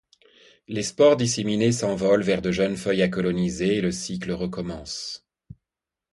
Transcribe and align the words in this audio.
Les 0.67 0.81
spores 0.81 1.15
disséminées 1.15 1.71
s'envolent 1.71 2.23
vers 2.23 2.41
de 2.41 2.51
jeunes 2.51 2.75
feuilles 2.75 3.03
à 3.03 3.07
coloniser 3.07 3.75
et 3.75 3.81
le 3.81 3.91
cycle 3.91 4.31
recommence. 4.31 5.23